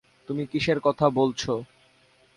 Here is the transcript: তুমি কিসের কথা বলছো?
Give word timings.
তুমি 0.29 0.43
কিসের 0.45 0.79
কথা 0.79 1.05
বলছো? 1.09 1.53